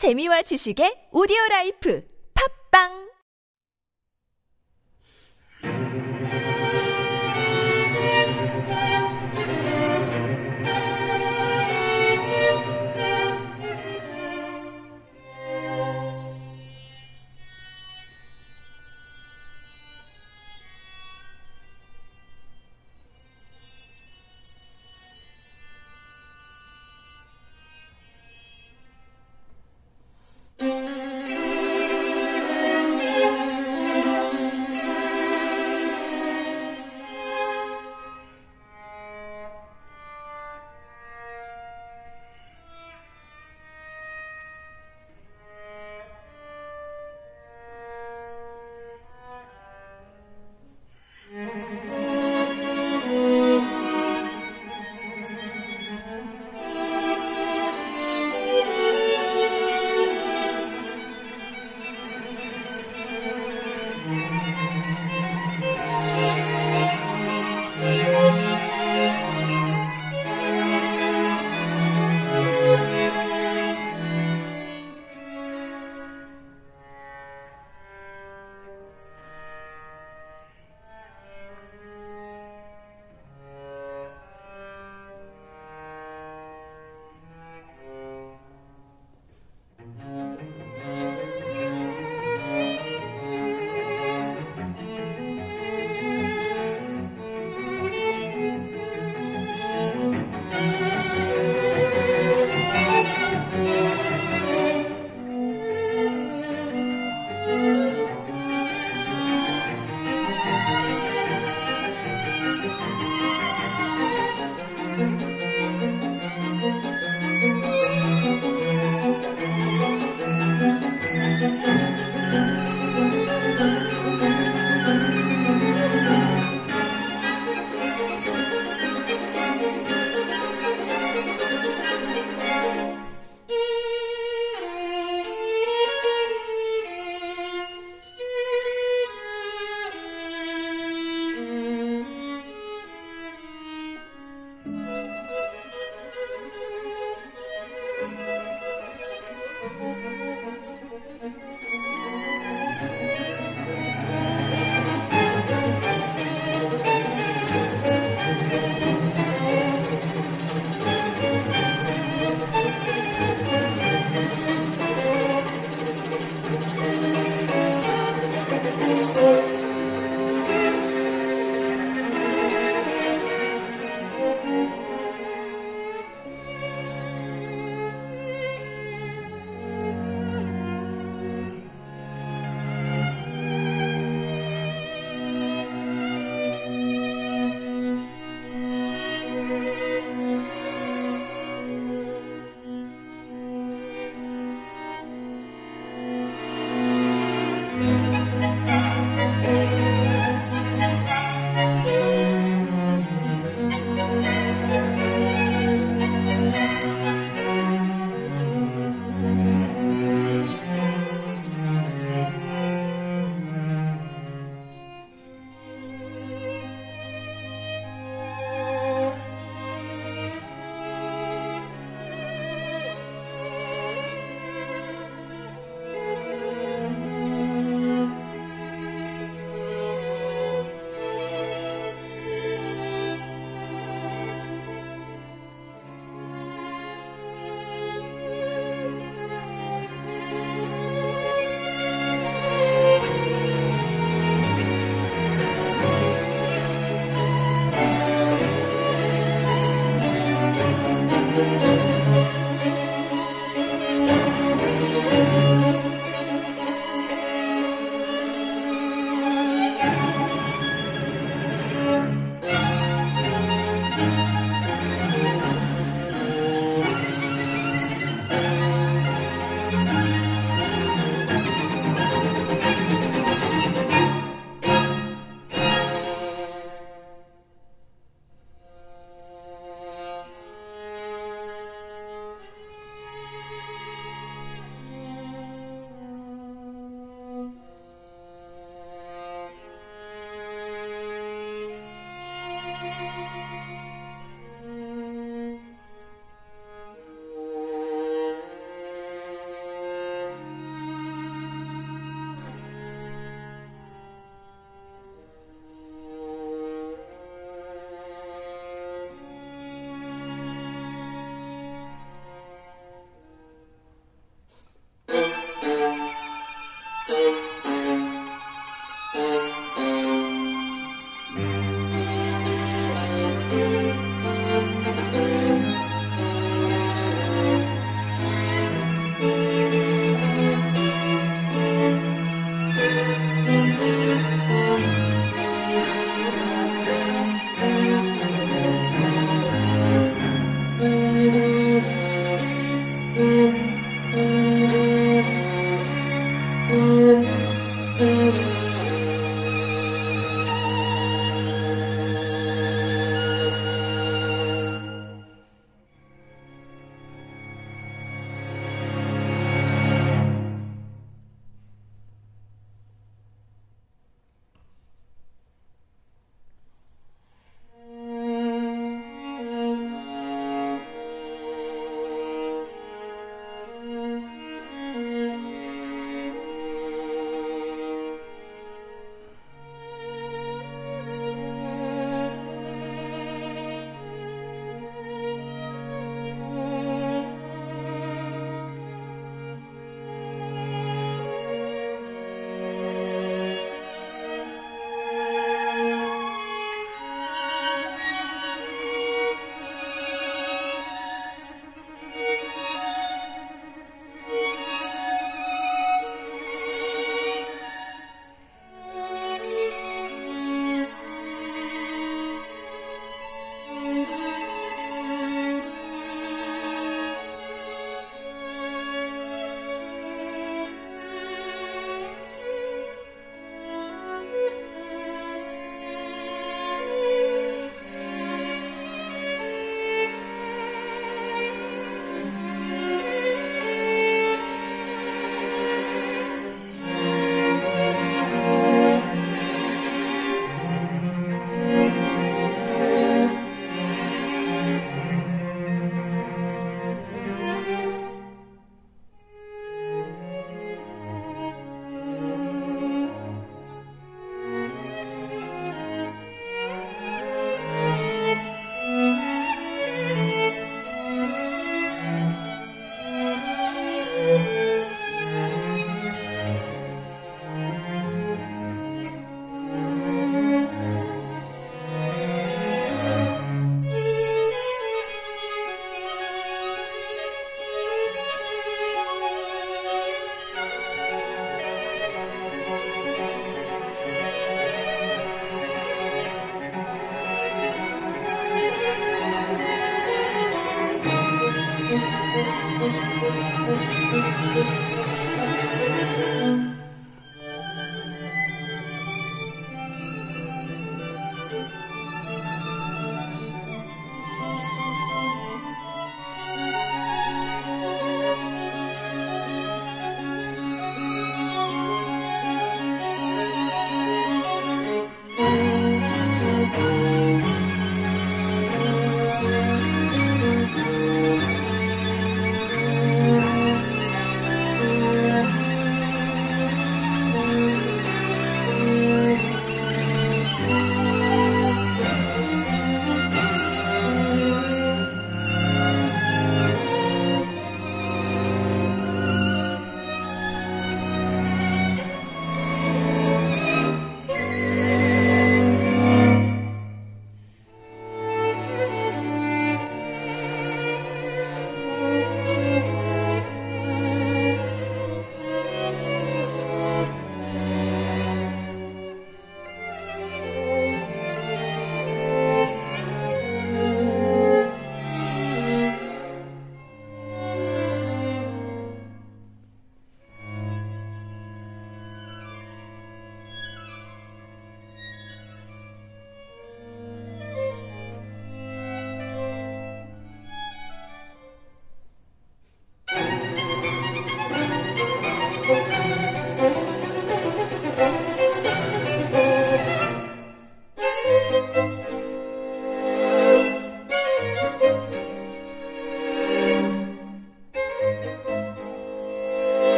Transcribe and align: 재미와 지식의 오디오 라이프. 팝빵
재미와 0.00 0.40
지식의 0.48 1.12
오디오 1.12 1.36
라이프. 1.50 2.00
팝빵 2.32 3.09